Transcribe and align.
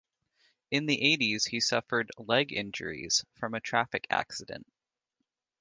In 0.71 0.87
the 0.87 0.99
eighties 0.99 1.45
he 1.45 1.59
suffered 1.59 2.09
leg 2.17 2.51
injuries 2.51 3.23
from 3.35 3.53
a 3.53 3.61
traffic 3.61 4.07
accident. 4.09 4.65